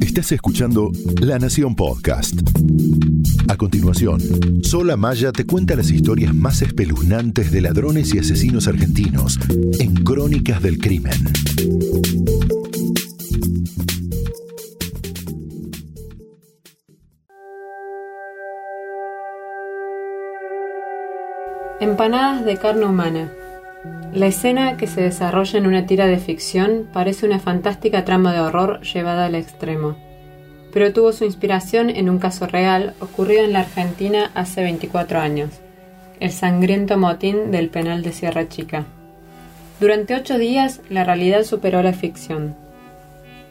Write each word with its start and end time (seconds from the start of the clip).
Estás 0.00 0.32
escuchando 0.32 0.90
La 1.20 1.38
Nación 1.38 1.76
Podcast. 1.76 2.34
A 3.48 3.56
continuación, 3.56 4.20
Sola 4.64 4.96
Maya 4.96 5.30
te 5.30 5.46
cuenta 5.46 5.76
las 5.76 5.90
historias 5.90 6.34
más 6.34 6.60
espeluznantes 6.62 7.52
de 7.52 7.60
ladrones 7.60 8.12
y 8.14 8.18
asesinos 8.18 8.66
argentinos 8.66 9.38
en 9.78 9.94
Crónicas 9.94 10.60
del 10.62 10.78
Crimen. 10.78 11.12
Empanadas 21.80 22.44
de 22.44 22.56
carne 22.56 22.86
humana. 22.86 23.32
La 24.12 24.26
escena 24.26 24.76
que 24.76 24.88
se 24.88 25.02
desarrolla 25.02 25.56
en 25.56 25.68
una 25.68 25.86
tira 25.86 26.08
de 26.08 26.18
ficción 26.18 26.88
parece 26.92 27.26
una 27.26 27.38
fantástica 27.38 28.04
trama 28.04 28.32
de 28.32 28.40
horror 28.40 28.80
llevada 28.80 29.26
al 29.26 29.36
extremo, 29.36 29.96
pero 30.72 30.92
tuvo 30.92 31.12
su 31.12 31.24
inspiración 31.24 31.90
en 31.90 32.10
un 32.10 32.18
caso 32.18 32.48
real 32.48 32.94
ocurrido 32.98 33.44
en 33.44 33.52
la 33.52 33.60
Argentina 33.60 34.32
hace 34.34 34.62
24 34.62 35.20
años, 35.20 35.50
el 36.18 36.32
sangriento 36.32 36.98
motín 36.98 37.52
del 37.52 37.68
penal 37.68 38.02
de 38.02 38.10
Sierra 38.12 38.48
Chica. 38.48 38.84
Durante 39.78 40.16
ocho 40.16 40.38
días 40.38 40.80
la 40.88 41.04
realidad 41.04 41.44
superó 41.44 41.80
la 41.80 41.92
ficción. 41.92 42.56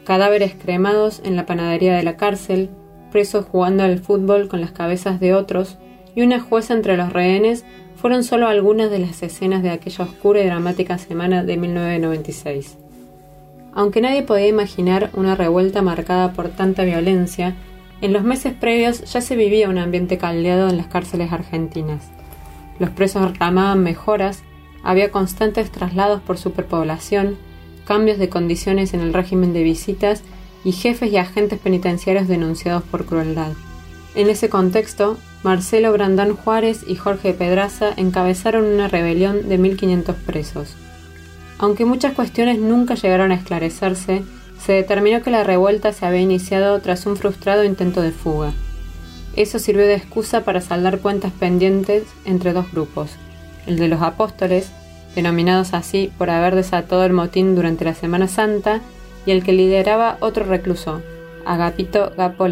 Cadáveres 0.04 0.54
cremados 0.62 1.22
en 1.24 1.36
la 1.36 1.46
panadería 1.46 1.96
de 1.96 2.02
la 2.02 2.18
cárcel, 2.18 2.68
presos 3.10 3.46
jugando 3.46 3.82
al 3.82 3.98
fútbol 3.98 4.48
con 4.48 4.60
las 4.60 4.72
cabezas 4.72 5.20
de 5.20 5.32
otros 5.32 5.78
y 6.14 6.22
una 6.22 6.40
jueza 6.40 6.74
entre 6.74 6.96
los 6.96 7.12
rehenes 7.12 7.64
fueron 7.96 8.24
solo 8.24 8.48
algunas 8.48 8.90
de 8.90 8.98
las 8.98 9.22
escenas 9.22 9.62
de 9.62 9.70
aquella 9.70 10.04
oscura 10.04 10.40
y 10.40 10.46
dramática 10.46 10.98
semana 10.98 11.44
de 11.44 11.56
1996. 11.56 12.78
Aunque 13.72 14.00
nadie 14.00 14.22
podía 14.22 14.48
imaginar 14.48 15.10
una 15.12 15.36
revuelta 15.36 15.82
marcada 15.82 16.32
por 16.32 16.48
tanta 16.48 16.84
violencia, 16.84 17.54
en 18.00 18.12
los 18.12 18.24
meses 18.24 18.54
previos 18.54 19.12
ya 19.12 19.20
se 19.20 19.36
vivía 19.36 19.68
un 19.68 19.78
ambiente 19.78 20.16
caldeado 20.18 20.70
en 20.70 20.78
las 20.78 20.86
cárceles 20.86 21.32
argentinas. 21.32 22.08
Los 22.78 22.90
presos 22.90 23.30
reclamaban 23.30 23.82
mejoras, 23.82 24.42
había 24.82 25.10
constantes 25.10 25.70
traslados 25.70 26.22
por 26.22 26.38
superpoblación, 26.38 27.36
cambios 27.84 28.18
de 28.18 28.30
condiciones 28.30 28.94
en 28.94 29.00
el 29.00 29.12
régimen 29.12 29.52
de 29.52 29.62
visitas 29.62 30.22
y 30.64 30.72
jefes 30.72 31.12
y 31.12 31.18
agentes 31.18 31.58
penitenciarios 31.58 32.28
denunciados 32.28 32.82
por 32.84 33.04
crueldad. 33.04 33.52
En 34.14 34.30
ese 34.30 34.48
contexto, 34.48 35.18
Marcelo 35.42 35.92
Brandán 35.92 36.36
Juárez 36.36 36.84
y 36.86 36.96
Jorge 36.96 37.32
Pedraza 37.32 37.92
encabezaron 37.96 38.64
una 38.64 38.88
rebelión 38.88 39.48
de 39.48 39.58
1.500 39.58 40.14
presos. 40.14 40.74
Aunque 41.58 41.84
muchas 41.84 42.12
cuestiones 42.12 42.58
nunca 42.58 42.94
llegaron 42.94 43.32
a 43.32 43.36
esclarecerse, 43.36 44.22
se 44.58 44.72
determinó 44.72 45.22
que 45.22 45.30
la 45.30 45.44
revuelta 45.44 45.92
se 45.92 46.04
había 46.04 46.20
iniciado 46.20 46.78
tras 46.80 47.06
un 47.06 47.16
frustrado 47.16 47.64
intento 47.64 48.02
de 48.02 48.12
fuga. 48.12 48.52
Eso 49.36 49.58
sirvió 49.58 49.86
de 49.86 49.94
excusa 49.94 50.44
para 50.44 50.60
saldar 50.60 50.98
cuentas 50.98 51.32
pendientes 51.32 52.04
entre 52.24 52.52
dos 52.52 52.70
grupos, 52.72 53.12
el 53.66 53.78
de 53.78 53.88
los 53.88 54.02
apóstoles, 54.02 54.70
denominados 55.14 55.72
así 55.72 56.12
por 56.18 56.30
haber 56.30 56.54
desatado 56.54 57.04
el 57.04 57.12
motín 57.12 57.54
durante 57.54 57.84
la 57.84 57.94
Semana 57.94 58.28
Santa, 58.28 58.80
y 59.26 59.32
el 59.32 59.44
que 59.44 59.52
lideraba 59.52 60.16
otro 60.20 60.44
recluso, 60.44 61.02
Agapito 61.44 62.12
Gapo 62.16 62.48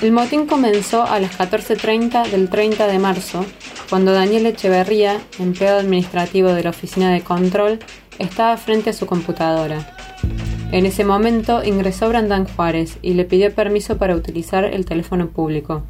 El 0.00 0.12
motín 0.12 0.46
comenzó 0.46 1.02
a 1.02 1.18
las 1.18 1.36
14.30 1.36 2.30
del 2.30 2.48
30 2.48 2.86
de 2.86 3.00
marzo, 3.00 3.44
cuando 3.90 4.12
Daniel 4.12 4.46
Echeverría, 4.46 5.20
empleado 5.40 5.80
administrativo 5.80 6.50
de 6.50 6.62
la 6.62 6.70
Oficina 6.70 7.12
de 7.12 7.22
Control, 7.22 7.80
estaba 8.20 8.56
frente 8.58 8.90
a 8.90 8.92
su 8.92 9.06
computadora. 9.06 9.96
En 10.70 10.86
ese 10.86 11.04
momento 11.04 11.64
ingresó 11.64 12.08
Brandán 12.08 12.46
Juárez 12.46 12.98
y 13.02 13.14
le 13.14 13.24
pidió 13.24 13.52
permiso 13.52 13.98
para 13.98 14.14
utilizar 14.14 14.64
el 14.66 14.84
teléfono 14.84 15.30
público. 15.30 15.82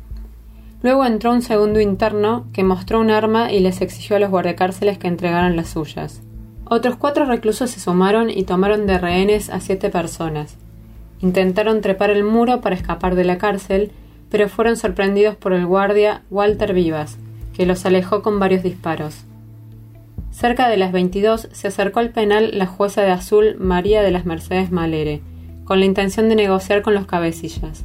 Luego 0.83 1.04
entró 1.04 1.31
un 1.31 1.43
segundo 1.43 1.78
interno 1.78 2.47
que 2.54 2.65
mostró 2.65 3.00
un 3.00 3.10
arma 3.10 3.53
y 3.53 3.60
les 3.60 3.83
exigió 3.83 4.16
a 4.16 4.21
los 4.21 4.31
guardacárceles 4.31 4.97
que 4.97 5.09
entregaran 5.09 5.54
las 5.54 5.69
suyas. 5.69 6.22
Otros 6.65 6.97
cuatro 6.97 7.27
reclusos 7.27 7.71
se 7.71 7.81
sumaron 7.81 8.31
y 8.31 8.44
tomaron 8.44 8.87
de 8.87 8.97
rehenes 8.97 9.50
a 9.50 9.60
siete 9.60 9.91
personas. 9.91 10.56
Intentaron 11.21 11.81
trepar 11.81 12.11
el 12.11 12.25
muro 12.25 12.61
para 12.61 12.77
escapar 12.77 13.15
de 13.15 13.25
la 13.25 13.39
cárcel, 13.39 13.91
pero 14.31 14.49
fueron 14.49 14.77
sorprendidos 14.77 15.37
por 15.37 15.53
el 15.53 15.67
guardia 15.67 16.23
Walter 16.31 16.75
Vivas, 16.75 17.19
que 17.55 17.67
los 17.67 17.84
alejó 17.87 18.23
con 18.23 18.39
varios 18.39 18.62
disparos. 18.62 19.25
Cerca 20.31 20.69
de 20.69 20.77
las 20.77 20.93
22 20.93 21.49
se 21.51 21.69
acercó 21.69 21.99
al 21.99 22.11
penal 22.11 22.57
la 22.57 22.67
jueza 22.67 23.03
de 23.03 23.11
azul 23.11 23.57
María 23.59 24.03
de 24.03 24.12
las 24.12 24.25
Mercedes 24.25 24.71
Malere, 24.71 25.21
con 25.65 25.81
la 25.81 25.87
intención 25.87 26.28
de 26.28 26.37
negociar 26.37 26.83
con 26.83 26.95
los 26.95 27.07
cabecillas. 27.07 27.84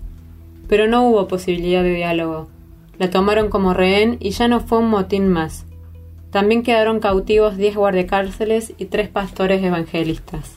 Pero 0.67 0.87
no 0.87 1.07
hubo 1.07 1.27
posibilidad 1.27 1.81
de 1.81 1.95
diálogo. 1.95 2.49
La 2.99 3.09
tomaron 3.09 3.49
como 3.49 3.73
rehén 3.73 4.17
y 4.19 4.29
ya 4.31 4.47
no 4.47 4.59
fue 4.59 4.77
un 4.77 4.89
motín 4.89 5.29
más. 5.29 5.65
También 6.29 6.63
quedaron 6.63 6.99
cautivos 6.99 7.57
10 7.57 7.75
guardacárceles 7.75 8.73
y 8.77 8.85
tres 8.85 9.09
pastores 9.09 9.63
evangelistas. 9.63 10.53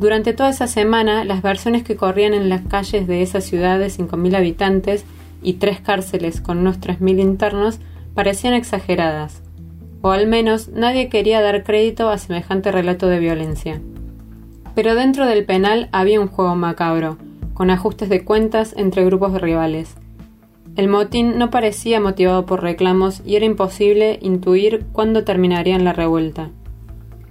Durante 0.00 0.32
toda 0.32 0.48
esa 0.48 0.66
semana, 0.66 1.26
las 1.26 1.42
versiones 1.42 1.82
que 1.84 1.94
corrían 1.94 2.32
en 2.32 2.48
las 2.48 2.62
calles 2.62 3.06
de 3.06 3.20
esa 3.20 3.42
ciudad 3.42 3.78
de 3.78 3.88
5.000 3.88 4.34
habitantes 4.34 5.04
y 5.42 5.54
tres 5.54 5.80
cárceles 5.82 6.40
con 6.40 6.56
unos 6.56 6.80
3.000 6.80 7.20
internos 7.20 7.80
parecían 8.14 8.54
exageradas, 8.54 9.42
o 10.00 10.10
al 10.10 10.26
menos 10.26 10.68
nadie 10.68 11.10
quería 11.10 11.42
dar 11.42 11.64
crédito 11.64 12.08
a 12.08 12.16
semejante 12.16 12.72
relato 12.72 13.08
de 13.08 13.18
violencia. 13.18 13.82
Pero 14.74 14.94
dentro 14.94 15.26
del 15.26 15.44
penal 15.44 15.90
había 15.92 16.18
un 16.18 16.28
juego 16.28 16.56
macabro, 16.56 17.18
con 17.52 17.68
ajustes 17.68 18.08
de 18.08 18.24
cuentas 18.24 18.74
entre 18.78 19.04
grupos 19.04 19.38
rivales. 19.38 19.96
El 20.76 20.88
motín 20.88 21.36
no 21.36 21.50
parecía 21.50 22.00
motivado 22.00 22.46
por 22.46 22.62
reclamos 22.62 23.20
y 23.26 23.36
era 23.36 23.44
imposible 23.44 24.18
intuir 24.22 24.86
cuándo 24.92 25.24
terminarían 25.24 25.84
la 25.84 25.92
revuelta. 25.92 26.48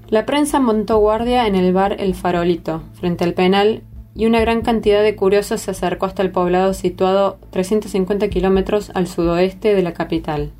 La 0.09 0.25
prensa 0.25 0.59
montó 0.59 0.97
guardia 0.97 1.45
en 1.45 1.55
el 1.55 1.71
bar 1.71 1.97
El 1.99 2.15
Farolito, 2.15 2.81
frente 2.93 3.23
al 3.23 3.35
penal, 3.35 3.83
y 4.15 4.25
una 4.25 4.39
gran 4.39 4.61
cantidad 4.63 5.03
de 5.03 5.15
curiosos 5.15 5.61
se 5.61 5.69
acercó 5.69 6.07
hasta 6.07 6.23
el 6.23 6.31
poblado 6.31 6.73
situado 6.73 7.37
350 7.51 8.27
kilómetros 8.29 8.91
al 8.95 9.05
sudoeste 9.05 9.75
de 9.75 9.83
la 9.83 9.93
capital. 9.93 10.51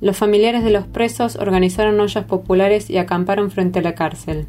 Los 0.00 0.16
familiares 0.16 0.62
de 0.62 0.70
los 0.70 0.86
presos 0.86 1.34
organizaron 1.34 1.98
ollas 1.98 2.24
populares 2.26 2.88
y 2.88 2.98
acamparon 2.98 3.50
frente 3.50 3.80
a 3.80 3.82
la 3.82 3.96
cárcel. 3.96 4.46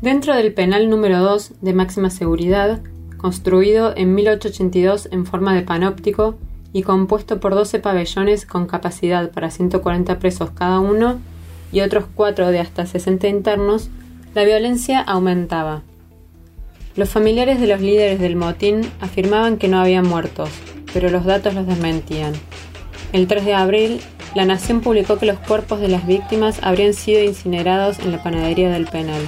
Dentro 0.00 0.34
del 0.34 0.54
penal 0.54 0.88
número 0.88 1.18
2 1.18 1.60
de 1.60 1.74
máxima 1.74 2.08
seguridad, 2.08 2.80
construido 3.18 3.94
en 3.94 4.14
1882 4.14 5.10
en 5.12 5.26
forma 5.26 5.54
de 5.54 5.60
panóptico 5.60 6.36
y 6.72 6.84
compuesto 6.84 7.38
por 7.38 7.54
12 7.54 7.80
pabellones 7.80 8.46
con 8.46 8.66
capacidad 8.66 9.30
para 9.30 9.50
140 9.50 10.18
presos 10.18 10.52
cada 10.52 10.80
uno, 10.80 11.20
y 11.72 11.80
otros 11.80 12.04
cuatro 12.14 12.50
de 12.50 12.60
hasta 12.60 12.86
60 12.86 13.28
internos, 13.28 13.90
la 14.34 14.44
violencia 14.44 15.00
aumentaba. 15.00 15.82
Los 16.96 17.08
familiares 17.08 17.60
de 17.60 17.66
los 17.66 17.80
líderes 17.80 18.20
del 18.20 18.36
motín 18.36 18.82
afirmaban 19.00 19.56
que 19.56 19.68
no 19.68 19.80
había 19.80 20.02
muertos, 20.02 20.50
pero 20.92 21.08
los 21.10 21.24
datos 21.24 21.54
los 21.54 21.66
desmentían. 21.66 22.32
El 23.12 23.26
3 23.26 23.44
de 23.44 23.54
abril, 23.54 24.00
la 24.34 24.44
Nación 24.44 24.80
publicó 24.80 25.18
que 25.18 25.26
los 25.26 25.38
cuerpos 25.38 25.80
de 25.80 25.88
las 25.88 26.06
víctimas 26.06 26.60
habrían 26.62 26.94
sido 26.94 27.22
incinerados 27.22 27.98
en 27.98 28.12
la 28.12 28.22
panadería 28.22 28.70
del 28.70 28.86
penal. 28.86 29.22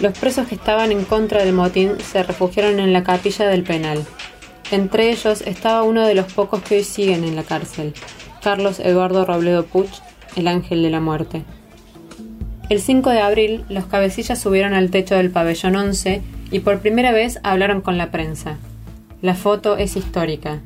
Los 0.00 0.16
presos 0.18 0.48
que 0.48 0.54
estaban 0.54 0.92
en 0.92 1.04
contra 1.04 1.44
del 1.44 1.52
motín 1.52 1.92
se 2.00 2.22
refugiaron 2.22 2.80
en 2.80 2.94
la 2.94 3.04
capilla 3.04 3.46
del 3.48 3.64
penal. 3.64 4.02
Entre 4.70 5.10
ellos 5.10 5.42
estaba 5.42 5.82
uno 5.82 6.06
de 6.06 6.14
los 6.14 6.32
pocos 6.32 6.62
que 6.62 6.76
hoy 6.76 6.84
siguen 6.84 7.24
en 7.24 7.36
la 7.36 7.42
cárcel, 7.42 7.92
Carlos 8.42 8.80
Eduardo 8.80 9.26
Robledo 9.26 9.66
Puch, 9.66 9.90
el 10.36 10.48
ángel 10.48 10.82
de 10.82 10.90
la 10.90 11.00
muerte. 11.00 11.42
El 12.68 12.80
5 12.80 13.10
de 13.10 13.20
abril, 13.20 13.64
los 13.68 13.86
cabecillas 13.86 14.40
subieron 14.40 14.74
al 14.74 14.90
techo 14.90 15.16
del 15.16 15.30
pabellón 15.30 15.74
11 15.76 16.22
y 16.50 16.60
por 16.60 16.78
primera 16.80 17.12
vez 17.12 17.40
hablaron 17.42 17.80
con 17.80 17.98
la 17.98 18.10
prensa. 18.10 18.58
La 19.22 19.34
foto 19.34 19.76
es 19.76 19.96
histórica. 19.96 20.60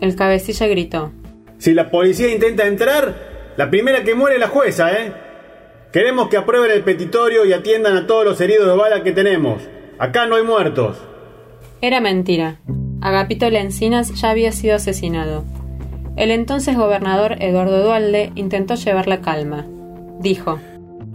El 0.00 0.16
cabecilla 0.16 0.66
gritó. 0.66 1.12
Si 1.58 1.74
la 1.74 1.90
policía 1.90 2.32
intenta 2.32 2.66
entrar, 2.66 3.54
la 3.56 3.70
primera 3.70 4.04
que 4.04 4.14
muere 4.14 4.36
es 4.36 4.40
la 4.40 4.48
jueza, 4.48 4.92
¿eh? 4.92 5.12
Queremos 5.92 6.28
que 6.28 6.36
aprueben 6.36 6.70
el 6.70 6.82
petitorio 6.82 7.44
y 7.46 7.52
atiendan 7.52 7.96
a 7.96 8.06
todos 8.06 8.24
los 8.24 8.40
heridos 8.40 8.66
de 8.66 8.76
bala 8.76 9.02
que 9.02 9.12
tenemos. 9.12 9.62
Acá 9.98 10.26
no 10.26 10.36
hay 10.36 10.42
muertos. 10.42 10.98
Era 11.80 12.00
mentira. 12.00 12.60
Agapito 13.00 13.48
Lencinas 13.48 14.20
ya 14.20 14.30
había 14.30 14.52
sido 14.52 14.76
asesinado. 14.76 15.44
El 16.18 16.32
entonces 16.32 16.76
gobernador 16.76 17.36
Eduardo 17.38 17.80
Dualde 17.80 18.32
intentó 18.34 18.74
llevar 18.74 19.06
la 19.06 19.20
calma. 19.20 19.66
Dijo, 20.18 20.58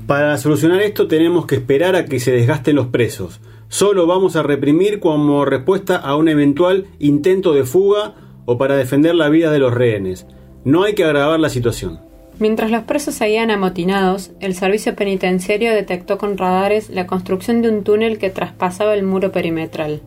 Para 0.07 0.37
solucionar 0.37 0.81
esto 0.81 1.09
tenemos 1.09 1.45
que 1.45 1.55
esperar 1.55 1.97
a 1.97 2.05
que 2.05 2.21
se 2.21 2.31
desgasten 2.31 2.77
los 2.77 2.87
presos. 2.87 3.41
Solo 3.67 4.07
vamos 4.07 4.37
a 4.37 4.43
reprimir 4.43 5.01
como 5.01 5.43
respuesta 5.43 5.97
a 5.97 6.15
un 6.15 6.29
eventual 6.29 6.85
intento 6.99 7.53
de 7.53 7.65
fuga 7.65 8.13
o 8.45 8.57
para 8.57 8.77
defender 8.77 9.13
la 9.13 9.27
vida 9.27 9.51
de 9.51 9.59
los 9.59 9.73
rehenes. 9.73 10.25
No 10.63 10.83
hay 10.83 10.93
que 10.95 11.03
agravar 11.03 11.41
la 11.41 11.49
situación. 11.49 11.99
Mientras 12.39 12.71
los 12.71 12.83
presos 12.83 13.13
seguían 13.13 13.51
amotinados, 13.51 14.31
el 14.39 14.55
servicio 14.55 14.95
penitenciario 14.95 15.73
detectó 15.73 16.17
con 16.17 16.37
radares 16.37 16.89
la 16.89 17.07
construcción 17.07 17.61
de 17.61 17.67
un 17.67 17.83
túnel 17.83 18.19
que 18.19 18.29
traspasaba 18.29 18.93
el 18.93 19.03
muro 19.03 19.33
perimetral. 19.33 20.01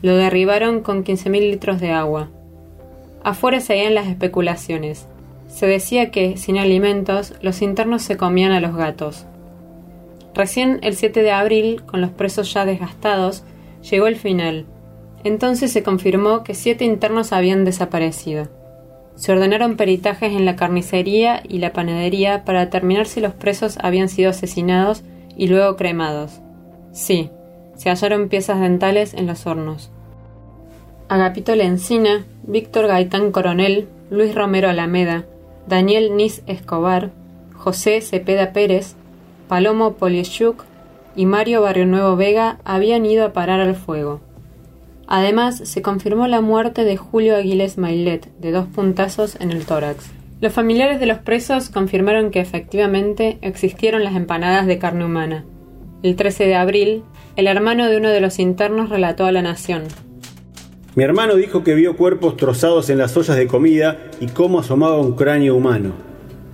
Lo 0.00 0.16
derribaron 0.16 0.80
con 0.80 1.04
15.000 1.04 1.50
litros 1.50 1.78
de 1.78 1.90
agua. 1.90 2.30
Afuera 3.22 3.60
seguían 3.60 3.94
las 3.94 4.06
especulaciones. 4.06 5.06
Se 5.48 5.66
decía 5.66 6.10
que, 6.10 6.36
sin 6.36 6.58
alimentos, 6.58 7.34
los 7.40 7.62
internos 7.62 8.02
se 8.02 8.16
comían 8.16 8.52
a 8.52 8.60
los 8.60 8.76
gatos. 8.76 9.26
Recién 10.34 10.78
el 10.82 10.94
7 10.94 11.22
de 11.22 11.32
abril, 11.32 11.82
con 11.84 12.00
los 12.00 12.10
presos 12.10 12.52
ya 12.52 12.64
desgastados, 12.64 13.44
llegó 13.82 14.06
el 14.06 14.16
final. 14.16 14.66
Entonces 15.24 15.72
se 15.72 15.82
confirmó 15.82 16.44
que 16.44 16.54
siete 16.54 16.84
internos 16.84 17.32
habían 17.32 17.64
desaparecido. 17.64 18.48
Se 19.16 19.32
ordenaron 19.32 19.76
peritajes 19.76 20.32
en 20.32 20.44
la 20.44 20.54
carnicería 20.54 21.42
y 21.48 21.58
la 21.58 21.72
panadería 21.72 22.44
para 22.44 22.60
determinar 22.60 23.06
si 23.06 23.20
los 23.20 23.34
presos 23.34 23.78
habían 23.82 24.08
sido 24.08 24.30
asesinados 24.30 25.02
y 25.36 25.48
luego 25.48 25.76
cremados. 25.76 26.40
Sí, 26.92 27.30
se 27.74 27.90
hallaron 27.90 28.28
piezas 28.28 28.60
dentales 28.60 29.14
en 29.14 29.26
los 29.26 29.44
hornos. 29.46 29.90
Agapito 31.08 31.54
Lencina, 31.54 32.26
Víctor 32.42 32.86
Gaitán 32.86 33.32
Coronel, 33.32 33.88
Luis 34.10 34.34
Romero 34.34 34.68
Alameda, 34.68 35.24
Daniel 35.66 36.14
Nis 36.16 36.42
Escobar, 36.46 37.12
José 37.54 38.02
Cepeda 38.02 38.52
Pérez, 38.52 38.94
Palomo 39.48 39.94
Polieshuk 39.94 40.64
y 41.16 41.24
Mario 41.24 41.62
Barrio 41.62 41.86
Nuevo 41.86 42.16
Vega 42.16 42.58
habían 42.64 43.06
ido 43.06 43.24
a 43.24 43.32
parar 43.32 43.60
al 43.60 43.74
fuego. 43.74 44.20
Además, 45.06 45.56
se 45.56 45.80
confirmó 45.80 46.26
la 46.26 46.42
muerte 46.42 46.84
de 46.84 46.98
Julio 46.98 47.36
Aguiles 47.36 47.78
Mailet, 47.78 48.30
de 48.38 48.50
dos 48.52 48.66
puntazos 48.66 49.40
en 49.40 49.50
el 49.50 49.64
tórax. 49.64 50.10
Los 50.42 50.52
familiares 50.52 51.00
de 51.00 51.06
los 51.06 51.18
presos 51.18 51.70
confirmaron 51.70 52.30
que 52.30 52.40
efectivamente 52.40 53.38
existieron 53.40 54.04
las 54.04 54.14
empanadas 54.14 54.66
de 54.66 54.78
carne 54.78 55.06
humana. 55.06 55.46
El 56.02 56.16
13 56.16 56.44
de 56.44 56.54
abril, 56.54 57.02
el 57.36 57.46
hermano 57.46 57.86
de 57.86 57.96
uno 57.96 58.10
de 58.10 58.20
los 58.20 58.38
internos 58.38 58.90
relató 58.90 59.24
a 59.24 59.32
la 59.32 59.40
Nación. 59.40 59.84
Mi 60.94 61.04
hermano 61.04 61.36
dijo 61.36 61.62
que 61.62 61.74
vio 61.74 61.96
cuerpos 61.96 62.36
trozados 62.36 62.90
en 62.90 62.98
las 62.98 63.16
ollas 63.16 63.36
de 63.36 63.46
comida 63.46 63.98
y 64.20 64.26
cómo 64.26 64.60
asomaba 64.60 64.98
un 64.98 65.12
cráneo 65.12 65.54
humano. 65.54 65.92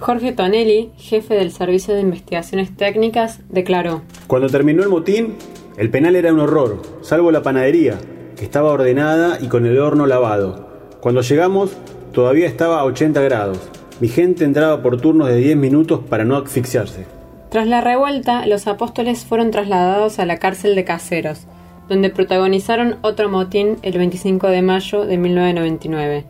Jorge 0.00 0.32
Tonelli, 0.32 0.90
jefe 0.96 1.34
del 1.34 1.50
Servicio 1.50 1.94
de 1.94 2.00
Investigaciones 2.00 2.76
Técnicas, 2.76 3.40
declaró. 3.48 4.02
Cuando 4.26 4.48
terminó 4.48 4.82
el 4.82 4.90
motín, 4.90 5.34
el 5.78 5.88
penal 5.88 6.16
era 6.16 6.32
un 6.32 6.40
horror, 6.40 6.82
salvo 7.00 7.30
la 7.30 7.42
panadería, 7.42 7.98
que 8.36 8.44
estaba 8.44 8.72
ordenada 8.72 9.38
y 9.40 9.46
con 9.46 9.64
el 9.66 9.78
horno 9.78 10.06
lavado. 10.06 10.68
Cuando 11.00 11.22
llegamos, 11.22 11.76
todavía 12.12 12.46
estaba 12.46 12.80
a 12.80 12.84
80 12.84 13.20
grados. 13.22 13.58
Mi 14.00 14.08
gente 14.08 14.44
entraba 14.44 14.82
por 14.82 15.00
turnos 15.00 15.28
de 15.28 15.36
10 15.36 15.56
minutos 15.56 16.00
para 16.08 16.24
no 16.24 16.36
asfixiarse. 16.36 17.06
Tras 17.50 17.68
la 17.68 17.80
revuelta, 17.80 18.46
los 18.46 18.66
apóstoles 18.66 19.24
fueron 19.24 19.52
trasladados 19.52 20.18
a 20.18 20.26
la 20.26 20.38
cárcel 20.38 20.74
de 20.74 20.84
caseros, 20.84 21.46
donde 21.88 22.10
protagonizaron 22.10 22.98
otro 23.02 23.28
motín 23.28 23.76
el 23.82 23.98
25 23.98 24.48
de 24.48 24.62
mayo 24.62 25.04
de 25.04 25.18
1999. 25.18 26.24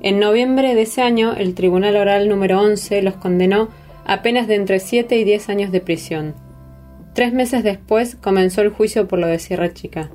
En 0.00 0.20
noviembre 0.20 0.74
de 0.74 0.82
ese 0.82 1.02
año, 1.02 1.34
el 1.34 1.54
Tribunal 1.54 1.96
Oral 1.96 2.28
número 2.28 2.60
11 2.60 3.02
los 3.02 3.14
condenó 3.14 3.68
a 4.04 4.22
penas 4.22 4.46
de 4.46 4.54
entre 4.54 4.78
7 4.78 5.18
y 5.18 5.24
10 5.24 5.48
años 5.48 5.72
de 5.72 5.80
prisión. 5.80 6.34
Tres 7.14 7.32
meses 7.32 7.64
después 7.64 8.14
comenzó 8.14 8.62
el 8.62 8.70
juicio 8.70 9.08
por 9.08 9.18
lo 9.18 9.26
de 9.26 9.38
Sierra 9.38 9.72
Chica. 9.74 10.10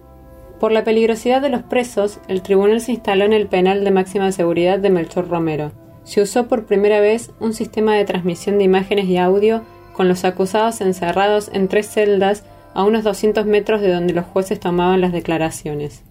Por 0.59 0.71
la 0.71 0.85
peligrosidad 0.85 1.41
de 1.41 1.49
los 1.49 1.63
presos, 1.63 2.19
el 2.29 2.41
tribunal 2.41 2.79
se 2.79 2.93
instaló 2.93 3.25
en 3.25 3.33
el 3.33 3.47
penal 3.47 3.83
de 3.83 3.91
máxima 3.91 4.31
seguridad 4.31 4.79
de 4.79 4.89
Melchor 4.89 5.27
Romero. 5.27 5.73
Se 6.05 6.21
usó 6.21 6.47
por 6.47 6.65
primera 6.65 7.01
vez 7.01 7.31
un 7.41 7.53
sistema 7.53 7.95
de 7.95 8.05
transmisión 8.05 8.57
de 8.57 8.63
imágenes 8.63 9.05
y 9.07 9.17
audio 9.17 9.63
con 9.91 10.07
los 10.07 10.23
acusados 10.23 10.79
encerrados 10.79 11.49
en 11.53 11.67
tres 11.67 11.89
celdas 11.89 12.45
a 12.73 12.83
unos 12.83 13.03
200 13.03 13.45
metros 13.45 13.81
de 13.81 13.91
donde 13.91 14.13
los 14.13 14.25
jueces 14.25 14.59
tomaban 14.59 15.01
las 15.01 15.11
declaraciones. 15.11 16.03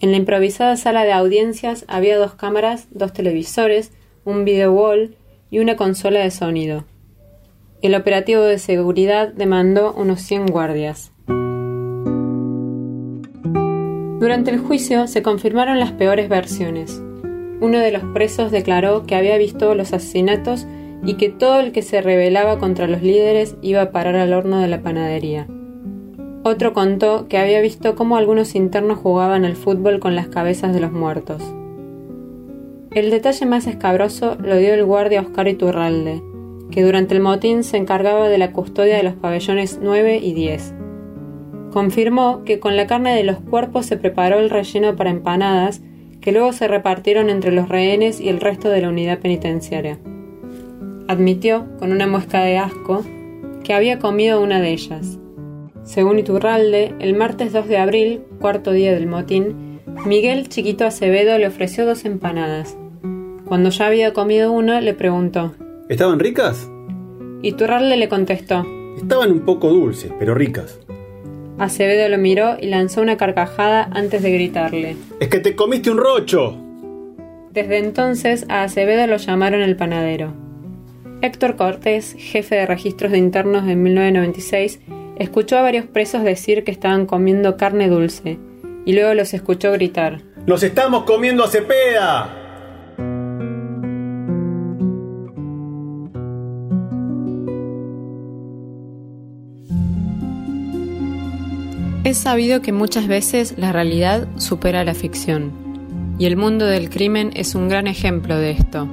En 0.00 0.10
la 0.10 0.16
improvisada 0.16 0.76
sala 0.76 1.04
de 1.04 1.12
audiencias 1.12 1.84
había 1.88 2.18
dos 2.18 2.34
cámaras, 2.34 2.88
dos 2.90 3.12
televisores, 3.12 3.92
un 4.24 4.44
video 4.44 4.72
wall 4.72 5.16
y 5.50 5.60
una 5.60 5.76
consola 5.76 6.20
de 6.20 6.30
sonido. 6.30 6.84
El 7.80 7.94
operativo 7.94 8.42
de 8.42 8.58
seguridad 8.58 9.32
demandó 9.32 9.94
unos 9.94 10.20
100 10.22 10.46
guardias. 10.46 11.12
Durante 14.20 14.50
el 14.50 14.58
juicio 14.58 15.06
se 15.06 15.22
confirmaron 15.22 15.78
las 15.78 15.92
peores 15.92 16.28
versiones. 16.28 17.02
Uno 17.60 17.78
de 17.78 17.92
los 17.92 18.02
presos 18.14 18.50
declaró 18.50 19.04
que 19.06 19.14
había 19.14 19.36
visto 19.36 19.74
los 19.74 19.92
asesinatos 19.92 20.66
y 21.04 21.14
que 21.14 21.28
todo 21.28 21.60
el 21.60 21.72
que 21.72 21.82
se 21.82 22.00
rebelaba 22.00 22.58
contra 22.58 22.86
los 22.86 23.02
líderes 23.02 23.56
iba 23.60 23.82
a 23.82 23.90
parar 23.90 24.16
al 24.16 24.32
horno 24.32 24.60
de 24.60 24.68
la 24.68 24.80
panadería. 24.80 25.46
Otro 26.46 26.74
contó 26.74 27.26
que 27.26 27.38
había 27.38 27.62
visto 27.62 27.94
cómo 27.94 28.18
algunos 28.18 28.54
internos 28.54 28.98
jugaban 28.98 29.46
al 29.46 29.56
fútbol 29.56 29.98
con 29.98 30.14
las 30.14 30.28
cabezas 30.28 30.74
de 30.74 30.80
los 30.80 30.92
muertos. 30.92 31.42
El 32.90 33.10
detalle 33.10 33.46
más 33.46 33.66
escabroso 33.66 34.36
lo 34.38 34.58
dio 34.58 34.74
el 34.74 34.84
guardia 34.84 35.22
Oscar 35.22 35.48
Iturralde, 35.48 36.22
que 36.70 36.82
durante 36.82 37.14
el 37.14 37.22
motín 37.22 37.64
se 37.64 37.78
encargaba 37.78 38.28
de 38.28 38.36
la 38.36 38.52
custodia 38.52 38.98
de 38.98 39.02
los 39.02 39.14
pabellones 39.14 39.80
9 39.82 40.18
y 40.18 40.34
10. 40.34 40.74
Confirmó 41.72 42.44
que 42.44 42.60
con 42.60 42.76
la 42.76 42.86
carne 42.86 43.16
de 43.16 43.24
los 43.24 43.38
cuerpos 43.40 43.86
se 43.86 43.96
preparó 43.96 44.38
el 44.38 44.50
relleno 44.50 44.96
para 44.96 45.08
empanadas 45.08 45.80
que 46.20 46.32
luego 46.32 46.52
se 46.52 46.68
repartieron 46.68 47.30
entre 47.30 47.52
los 47.52 47.70
rehenes 47.70 48.20
y 48.20 48.28
el 48.28 48.40
resto 48.40 48.68
de 48.68 48.82
la 48.82 48.90
unidad 48.90 49.18
penitenciaria. 49.18 49.98
Admitió, 51.08 51.66
con 51.78 51.90
una 51.90 52.06
muesca 52.06 52.42
de 52.44 52.58
asco, 52.58 53.02
que 53.62 53.72
había 53.72 53.98
comido 53.98 54.42
una 54.42 54.60
de 54.60 54.72
ellas. 54.72 55.18
Según 55.84 56.18
Iturralde, 56.18 56.94
el 56.98 57.14
martes 57.14 57.52
2 57.52 57.68
de 57.68 57.76
abril, 57.76 58.22
cuarto 58.40 58.72
día 58.72 58.94
del 58.94 59.06
motín, 59.06 59.80
Miguel 60.06 60.48
Chiquito 60.48 60.86
Acevedo 60.86 61.36
le 61.36 61.46
ofreció 61.46 61.84
dos 61.84 62.06
empanadas. 62.06 62.76
Cuando 63.44 63.68
ya 63.68 63.86
había 63.86 64.14
comido 64.14 64.50
una, 64.50 64.80
le 64.80 64.94
preguntó: 64.94 65.54
¿Estaban 65.90 66.18
ricas? 66.18 66.70
Iturralde 67.42 67.98
le 67.98 68.08
contestó: 68.08 68.64
Estaban 68.96 69.30
un 69.30 69.40
poco 69.40 69.68
dulces, 69.68 70.10
pero 70.18 70.34
ricas. 70.34 70.80
Acevedo 71.58 72.08
lo 72.08 72.16
miró 72.16 72.56
y 72.58 72.66
lanzó 72.66 73.02
una 73.02 73.18
carcajada 73.18 73.88
antes 73.92 74.22
de 74.22 74.32
gritarle. 74.32 74.96
¡Es 75.20 75.28
que 75.28 75.38
te 75.38 75.54
comiste 75.54 75.90
un 75.90 75.98
rocho! 75.98 76.56
Desde 77.52 77.78
entonces 77.78 78.46
a 78.48 78.62
Acevedo 78.62 79.06
lo 79.06 79.18
llamaron 79.18 79.60
el 79.60 79.76
panadero. 79.76 80.32
Héctor 81.20 81.56
Cortés, 81.56 82.16
jefe 82.18 82.56
de 82.56 82.66
registros 82.66 83.12
de 83.12 83.18
internos 83.18 83.68
en 83.68 83.82
1996, 83.82 84.80
escuchó 85.18 85.58
a 85.58 85.62
varios 85.62 85.86
presos 85.86 86.22
decir 86.22 86.64
que 86.64 86.70
estaban 86.70 87.06
comiendo 87.06 87.56
carne 87.56 87.88
dulce, 87.88 88.38
y 88.84 88.92
luego 88.92 89.14
los 89.14 89.34
escuchó 89.34 89.72
gritar. 89.72 90.22
¡Nos 90.46 90.62
estamos 90.62 91.04
comiendo 91.04 91.44
a 91.44 91.48
Cepeda! 91.48 92.40
Es 102.04 102.18
sabido 102.18 102.60
que 102.60 102.72
muchas 102.72 103.08
veces 103.08 103.54
la 103.56 103.72
realidad 103.72 104.28
supera 104.36 104.84
la 104.84 104.94
ficción, 104.94 105.52
y 106.18 106.26
el 106.26 106.36
mundo 106.36 106.66
del 106.66 106.90
crimen 106.90 107.30
es 107.34 107.54
un 107.54 107.68
gran 107.68 107.86
ejemplo 107.86 108.36
de 108.36 108.50
esto. 108.50 108.86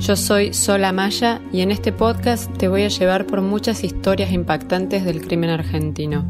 Yo 0.00 0.16
soy 0.16 0.54
Sola 0.54 0.92
Maya 0.92 1.42
y 1.52 1.60
en 1.60 1.70
este 1.70 1.92
podcast 1.92 2.50
te 2.56 2.68
voy 2.68 2.84
a 2.84 2.88
llevar 2.88 3.26
por 3.26 3.42
muchas 3.42 3.84
historias 3.84 4.32
impactantes 4.32 5.04
del 5.04 5.20
crimen 5.20 5.50
argentino. 5.50 6.24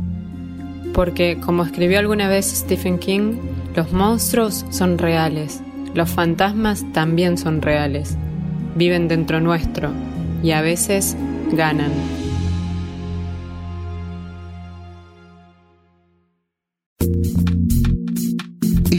Porque, 0.92 1.38
como 1.38 1.62
escribió 1.62 2.00
alguna 2.00 2.26
vez 2.26 2.46
Stephen 2.46 2.98
King, 2.98 3.36
los 3.76 3.92
monstruos 3.92 4.66
son 4.70 4.98
reales, 4.98 5.62
los 5.94 6.10
fantasmas 6.10 6.84
también 6.92 7.38
son 7.38 7.62
reales, 7.62 8.16
viven 8.74 9.06
dentro 9.06 9.40
nuestro 9.40 9.90
y 10.42 10.50
a 10.50 10.62
veces 10.62 11.16
ganan. 11.52 11.92